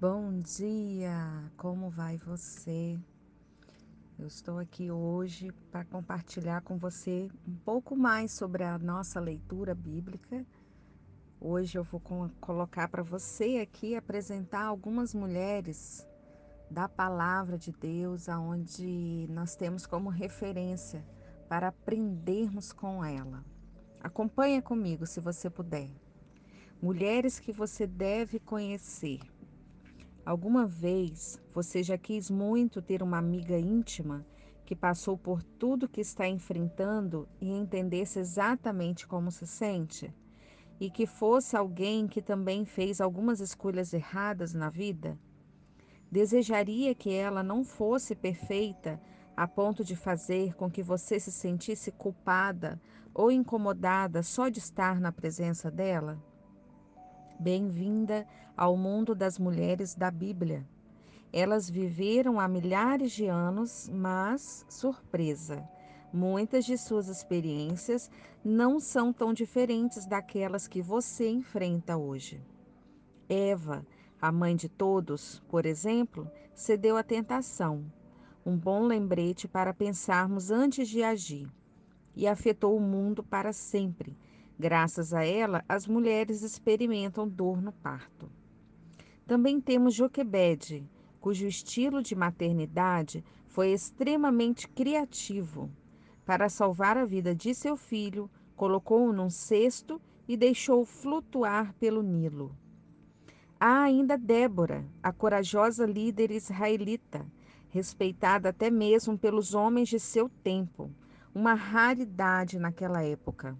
Bom 0.00 0.40
dia, 0.40 1.16
como 1.56 1.88
vai 1.88 2.18
você? 2.18 2.98
Eu 4.18 4.26
estou 4.26 4.58
aqui 4.58 4.90
hoje 4.90 5.52
para 5.70 5.84
compartilhar 5.84 6.62
com 6.62 6.76
você 6.76 7.30
um 7.46 7.54
pouco 7.54 7.96
mais 7.96 8.32
sobre 8.32 8.64
a 8.64 8.76
nossa 8.76 9.20
leitura 9.20 9.72
bíblica. 9.72 10.44
Hoje 11.40 11.78
eu 11.78 11.84
vou 11.84 12.02
colocar 12.40 12.88
para 12.88 13.04
você 13.04 13.58
aqui 13.58 13.94
apresentar 13.94 14.64
algumas 14.64 15.14
mulheres 15.14 16.04
da 16.68 16.88
palavra 16.88 17.56
de 17.56 17.70
Deus, 17.70 18.28
aonde 18.28 19.28
nós 19.30 19.54
temos 19.54 19.86
como 19.86 20.10
referência 20.10 21.04
para 21.48 21.68
aprendermos 21.68 22.72
com 22.72 23.02
ela. 23.04 23.44
Acompanha 24.00 24.60
comigo, 24.60 25.06
se 25.06 25.20
você 25.20 25.48
puder. 25.48 25.88
Mulheres 26.82 27.38
que 27.38 27.52
você 27.52 27.86
deve 27.86 28.38
conhecer. 28.40 29.20
Alguma 30.26 30.66
vez 30.66 31.38
você 31.52 31.82
já 31.82 31.98
quis 31.98 32.30
muito 32.30 32.80
ter 32.80 33.02
uma 33.02 33.18
amiga 33.18 33.58
íntima 33.58 34.24
que 34.64 34.74
passou 34.74 35.18
por 35.18 35.42
tudo 35.42 35.86
que 35.86 36.00
está 36.00 36.26
enfrentando 36.26 37.28
e 37.38 37.50
entendesse 37.50 38.18
exatamente 38.18 39.06
como 39.06 39.30
se 39.30 39.46
sente? 39.46 40.14
E 40.80 40.90
que 40.90 41.06
fosse 41.06 41.54
alguém 41.56 42.06
que 42.06 42.22
também 42.22 42.64
fez 42.64 43.02
algumas 43.02 43.38
escolhas 43.38 43.92
erradas 43.92 44.54
na 44.54 44.70
vida? 44.70 45.18
Desejaria 46.10 46.94
que 46.94 47.12
ela 47.12 47.42
não 47.42 47.62
fosse 47.62 48.14
perfeita 48.14 48.98
a 49.36 49.46
ponto 49.46 49.84
de 49.84 49.94
fazer 49.94 50.54
com 50.54 50.70
que 50.70 50.82
você 50.82 51.20
se 51.20 51.30
sentisse 51.30 51.92
culpada 51.92 52.80
ou 53.12 53.30
incomodada 53.30 54.22
só 54.22 54.48
de 54.48 54.58
estar 54.58 54.98
na 54.98 55.12
presença 55.12 55.70
dela? 55.70 56.18
Bem-vinda 57.44 58.26
ao 58.56 58.74
mundo 58.74 59.14
das 59.14 59.38
mulheres 59.38 59.94
da 59.94 60.10
Bíblia. 60.10 60.66
Elas 61.30 61.68
viveram 61.68 62.40
há 62.40 62.48
milhares 62.48 63.12
de 63.12 63.26
anos, 63.26 63.86
mas, 63.92 64.64
surpresa, 64.66 65.62
muitas 66.10 66.64
de 66.64 66.78
suas 66.78 67.06
experiências 67.06 68.10
não 68.42 68.80
são 68.80 69.12
tão 69.12 69.34
diferentes 69.34 70.06
daquelas 70.06 70.66
que 70.66 70.80
você 70.80 71.28
enfrenta 71.28 71.98
hoje. 71.98 72.42
Eva, 73.28 73.86
a 74.18 74.32
mãe 74.32 74.56
de 74.56 74.70
todos, 74.70 75.42
por 75.46 75.66
exemplo, 75.66 76.26
cedeu 76.54 76.96
à 76.96 77.02
tentação, 77.02 77.84
um 78.46 78.56
bom 78.56 78.84
lembrete 78.84 79.46
para 79.46 79.74
pensarmos 79.74 80.50
antes 80.50 80.88
de 80.88 81.02
agir, 81.02 81.46
e 82.16 82.26
afetou 82.26 82.74
o 82.74 82.80
mundo 82.80 83.22
para 83.22 83.52
sempre 83.52 84.16
Graças 84.58 85.12
a 85.12 85.24
ela, 85.24 85.64
as 85.68 85.86
mulheres 85.86 86.42
experimentam 86.42 87.28
dor 87.28 87.60
no 87.60 87.72
parto. 87.72 88.30
Também 89.26 89.60
temos 89.60 89.94
Joquebede, 89.94 90.88
cujo 91.20 91.46
estilo 91.46 92.02
de 92.02 92.14
maternidade 92.14 93.24
foi 93.48 93.72
extremamente 93.72 94.68
criativo. 94.68 95.70
Para 96.24 96.48
salvar 96.48 96.96
a 96.96 97.04
vida 97.04 97.34
de 97.34 97.54
seu 97.54 97.76
filho, 97.76 98.30
colocou-o 98.54 99.12
num 99.12 99.30
cesto 99.30 100.00
e 100.28 100.36
deixou-o 100.36 100.84
flutuar 100.84 101.74
pelo 101.74 102.02
Nilo. 102.02 102.56
Há 103.58 103.82
ainda 103.82 104.16
Débora, 104.16 104.84
a 105.02 105.12
corajosa 105.12 105.86
líder 105.86 106.30
israelita, 106.30 107.26
respeitada 107.70 108.50
até 108.50 108.70
mesmo 108.70 109.18
pelos 109.18 109.54
homens 109.54 109.88
de 109.88 109.98
seu 109.98 110.28
tempo, 110.28 110.90
uma 111.34 111.54
raridade 111.54 112.58
naquela 112.58 113.02
época. 113.02 113.56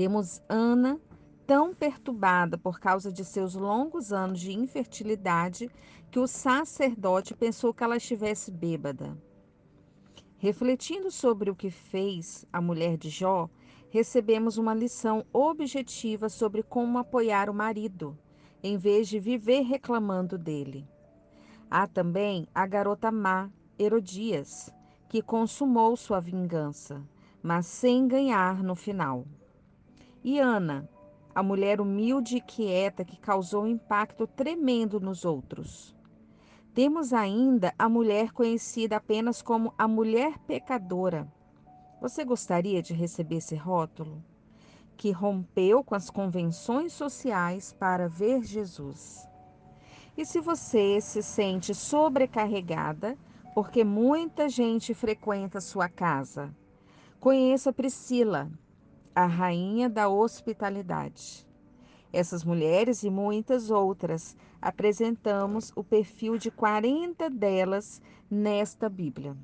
Temos 0.00 0.40
Ana, 0.48 0.98
tão 1.46 1.74
perturbada 1.74 2.56
por 2.56 2.80
causa 2.80 3.12
de 3.12 3.22
seus 3.22 3.54
longos 3.54 4.14
anos 4.14 4.40
de 4.40 4.50
infertilidade 4.50 5.68
que 6.10 6.18
o 6.18 6.26
sacerdote 6.26 7.34
pensou 7.34 7.74
que 7.74 7.84
ela 7.84 7.98
estivesse 7.98 8.50
bêbada. 8.50 9.14
Refletindo 10.38 11.10
sobre 11.10 11.50
o 11.50 11.54
que 11.54 11.70
fez 11.70 12.46
a 12.50 12.62
mulher 12.62 12.96
de 12.96 13.10
Jó, 13.10 13.50
recebemos 13.90 14.56
uma 14.56 14.72
lição 14.72 15.22
objetiva 15.34 16.30
sobre 16.30 16.62
como 16.62 16.96
apoiar 16.96 17.50
o 17.50 17.54
marido, 17.54 18.16
em 18.62 18.78
vez 18.78 19.06
de 19.06 19.20
viver 19.20 19.60
reclamando 19.60 20.38
dele. 20.38 20.88
Há 21.70 21.86
também 21.86 22.48
a 22.54 22.66
garota 22.66 23.12
má, 23.12 23.50
Herodias, 23.78 24.72
que 25.10 25.20
consumou 25.20 25.94
sua 25.94 26.20
vingança, 26.20 27.06
mas 27.42 27.66
sem 27.66 28.08
ganhar 28.08 28.62
no 28.62 28.74
final. 28.74 29.26
E 30.22 30.38
Ana, 30.38 30.88
a 31.34 31.42
mulher 31.42 31.80
humilde 31.80 32.36
e 32.36 32.40
quieta 32.40 33.04
que 33.04 33.18
causou 33.18 33.64
um 33.64 33.66
impacto 33.66 34.26
tremendo 34.26 35.00
nos 35.00 35.24
outros. 35.24 35.96
Temos 36.74 37.12
ainda 37.12 37.74
a 37.78 37.88
mulher 37.88 38.32
conhecida 38.32 38.96
apenas 38.96 39.40
como 39.40 39.72
a 39.78 39.88
mulher 39.88 40.38
pecadora. 40.40 41.26
Você 42.00 42.24
gostaria 42.24 42.82
de 42.82 42.92
receber 42.92 43.36
esse 43.36 43.56
rótulo? 43.56 44.22
Que 44.96 45.10
rompeu 45.10 45.82
com 45.82 45.94
as 45.94 46.10
convenções 46.10 46.92
sociais 46.92 47.74
para 47.78 48.08
ver 48.08 48.42
Jesus. 48.44 49.26
E 50.16 50.24
se 50.24 50.38
você 50.40 51.00
se 51.00 51.22
sente 51.22 51.74
sobrecarregada, 51.74 53.16
porque 53.54 53.82
muita 53.82 54.48
gente 54.48 54.92
frequenta 54.92 55.60
sua 55.60 55.88
casa, 55.88 56.54
conheça 57.18 57.72
Priscila, 57.72 58.50
a 59.22 59.26
rainha 59.26 59.88
da 59.88 60.08
hospitalidade. 60.08 61.46
Essas 62.12 62.42
mulheres 62.42 63.02
e 63.02 63.10
muitas 63.10 63.70
outras 63.70 64.36
apresentamos 64.60 65.72
o 65.76 65.84
perfil 65.84 66.36
de 66.36 66.50
40 66.50 67.30
delas 67.30 68.02
nesta 68.30 68.88
Bíblia. 68.88 69.36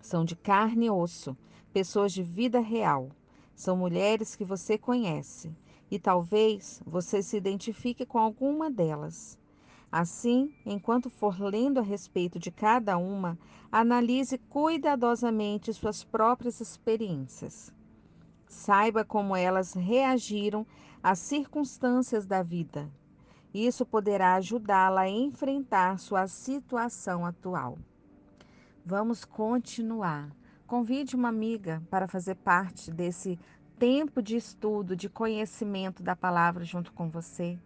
São 0.00 0.24
de 0.24 0.34
carne 0.34 0.86
e 0.86 0.90
osso, 0.90 1.36
pessoas 1.72 2.12
de 2.12 2.22
vida 2.22 2.60
real. 2.60 3.10
São 3.54 3.76
mulheres 3.76 4.34
que 4.34 4.44
você 4.44 4.78
conhece 4.78 5.54
e 5.90 5.98
talvez 5.98 6.80
você 6.86 7.22
se 7.22 7.36
identifique 7.36 8.06
com 8.06 8.18
alguma 8.18 8.70
delas. 8.70 9.38
Assim, 9.90 10.52
enquanto 10.64 11.08
for 11.08 11.40
lendo 11.40 11.78
a 11.78 11.82
respeito 11.82 12.38
de 12.38 12.50
cada 12.50 12.98
uma, 12.98 13.38
analise 13.72 14.38
cuidadosamente 14.38 15.72
suas 15.72 16.04
próprias 16.04 16.60
experiências. 16.60 17.72
Saiba 18.48 19.04
como 19.04 19.36
elas 19.36 19.74
reagiram 19.74 20.66
às 21.02 21.18
circunstâncias 21.18 22.26
da 22.26 22.42
vida. 22.42 22.90
Isso 23.52 23.84
poderá 23.84 24.34
ajudá-la 24.34 25.02
a 25.02 25.08
enfrentar 25.08 25.98
sua 25.98 26.26
situação 26.26 27.24
atual. 27.24 27.78
Vamos 28.84 29.24
continuar. 29.24 30.30
Convide 30.66 31.14
uma 31.14 31.28
amiga 31.28 31.82
para 31.90 32.08
fazer 32.08 32.34
parte 32.36 32.90
desse 32.90 33.38
tempo 33.78 34.22
de 34.22 34.36
estudo, 34.36 34.96
de 34.96 35.08
conhecimento 35.08 36.02
da 36.02 36.16
palavra 36.16 36.64
junto 36.64 36.92
com 36.92 37.08
você. 37.08 37.58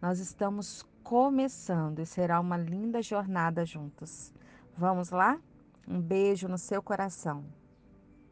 Nós 0.00 0.18
estamos 0.18 0.84
começando 1.02 2.00
e 2.00 2.06
será 2.06 2.40
uma 2.40 2.56
linda 2.56 3.02
jornada 3.02 3.64
juntos. 3.64 4.32
Vamos 4.76 5.10
lá? 5.10 5.38
Um 5.86 6.00
beijo 6.00 6.48
no 6.48 6.58
seu 6.58 6.82
coração. 6.82 7.44